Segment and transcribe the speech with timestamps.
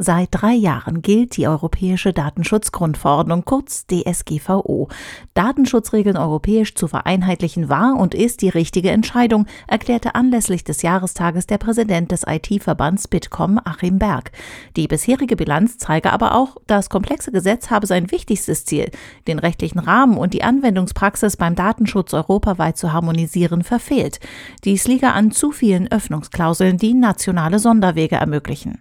[0.00, 4.86] Seit drei Jahren gilt die Europäische Datenschutzgrundverordnung, kurz DSGVO.
[5.34, 11.58] Datenschutzregeln europäisch zu vereinheitlichen war und ist die richtige Entscheidung, erklärte anlässlich des Jahrestages der
[11.58, 14.30] Präsident des IT-Verbands Bitkom, Achim Berg.
[14.76, 18.92] Die bisherige Bilanz zeige aber auch, das komplexe Gesetz habe sein wichtigstes Ziel,
[19.26, 24.20] den rechtlichen Rahmen und die Anwendungspraxis beim Datenschutz europaweit zu harmonisieren, verfehlt.
[24.62, 28.78] Dies liege an zu vielen Öffnungsklauseln, die nationale Sonderwege ermöglichen.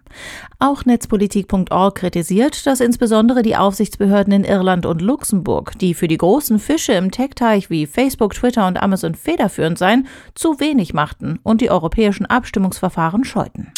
[0.60, 6.60] Auch Netzpolitik.org kritisiert, dass insbesondere die Aufsichtsbehörden in Irland und Luxemburg, die für die großen
[6.60, 11.72] Fische im Tech-Teich wie Facebook, Twitter und Amazon federführend seien, zu wenig machten und die
[11.72, 13.72] europäischen Abstimmungsverfahren scheuten.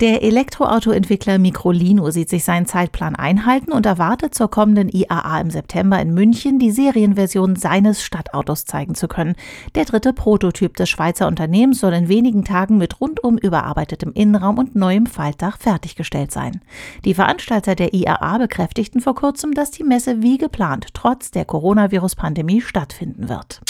[0.00, 6.00] Der Elektroautoentwickler Microlino sieht sich seinen Zeitplan einhalten und erwartet zur kommenden IAA im September
[6.00, 9.34] in München die Serienversion seines Stadtautos zeigen zu können.
[9.74, 14.74] Der dritte Prototyp des Schweizer Unternehmens soll in wenigen Tagen mit rundum überarbeitetem Innenraum und
[14.74, 16.62] neuem Faltdach fertiggestellt sein.
[17.04, 22.62] Die Veranstalter der IAA bekräftigten vor kurzem, dass die Messe wie geplant trotz der Coronavirus-Pandemie
[22.62, 23.60] stattfinden wird.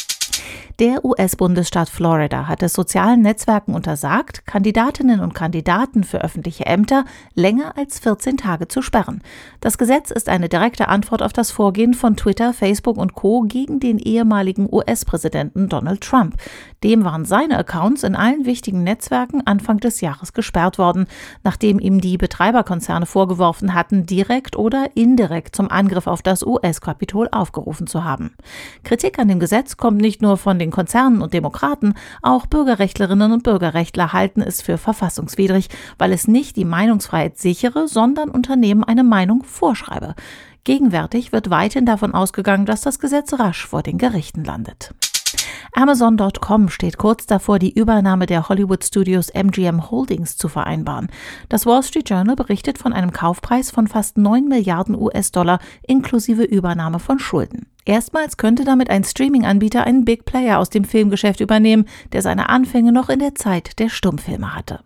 [0.81, 7.77] Der US-Bundesstaat Florida hat es sozialen Netzwerken untersagt, Kandidatinnen und Kandidaten für öffentliche Ämter länger
[7.77, 9.20] als 14 Tage zu sperren.
[9.61, 13.42] Das Gesetz ist eine direkte Antwort auf das Vorgehen von Twitter, Facebook und Co.
[13.42, 16.36] gegen den ehemaligen US-Präsidenten Donald Trump.
[16.83, 21.08] Dem waren seine Accounts in allen wichtigen Netzwerken Anfang des Jahres gesperrt worden,
[21.45, 27.86] nachdem ihm die Betreiberkonzerne vorgeworfen hatten, direkt oder indirekt zum Angriff auf das US-Kapitol aufgerufen
[27.86, 28.34] zu haben.
[28.83, 33.32] Kritik an dem Gesetz kommt nicht nur von den den Konzernen und Demokraten, auch Bürgerrechtlerinnen
[33.32, 35.68] und Bürgerrechtler halten es für verfassungswidrig,
[35.98, 40.14] weil es nicht die Meinungsfreiheit sichere, sondern Unternehmen eine Meinung vorschreibe.
[40.64, 44.94] Gegenwärtig wird weithin davon ausgegangen, dass das Gesetz rasch vor den Gerichten landet.
[45.72, 51.08] Amazon.com steht kurz davor, die Übernahme der Hollywood Studios MGM Holdings zu vereinbaren.
[51.48, 56.98] Das Wall Street Journal berichtet von einem Kaufpreis von fast 9 Milliarden US-Dollar inklusive Übernahme
[56.98, 57.70] von Schulden.
[57.85, 62.92] Erstmals könnte damit ein Streaming-Anbieter einen Big Player aus dem Filmgeschäft übernehmen, der seine Anfänge
[62.92, 64.80] noch in der Zeit der Stummfilme hatte.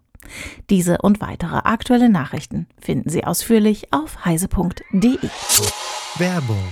[0.70, 5.18] Diese und weitere aktuelle Nachrichten finden Sie ausführlich auf heise.de.
[6.16, 6.62] Werbung.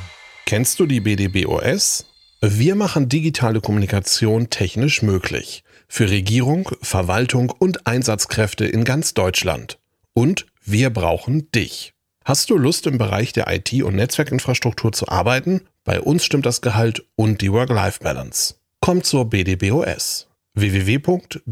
[0.47, 2.07] Kennst du die BDBOS?
[2.41, 5.63] Wir machen digitale Kommunikation technisch möglich.
[5.87, 9.79] Für Regierung, Verwaltung und Einsatzkräfte in ganz Deutschland.
[10.15, 11.93] Und wir brauchen dich.
[12.25, 15.63] Hast du Lust im Bereich der IT- und Netzwerkinfrastruktur zu arbeiten?
[15.85, 18.55] Bei uns stimmt das Gehalt und die Work-Life-Balance.
[18.81, 20.29] Komm zur BDBOS.
[20.55, 21.43] www.bdbos.de